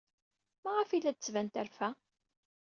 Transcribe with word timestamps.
Maɣef 0.63 0.89
ay 0.89 1.01
la 1.01 1.11
d-tettban 1.13 1.47
terfa? 1.53 1.89